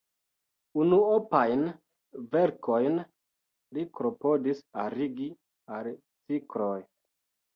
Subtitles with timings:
[0.83, 1.65] Unuopajn
[2.31, 2.97] verkojn
[3.77, 5.27] li klopodis arigi
[5.77, 6.79] al cikloj.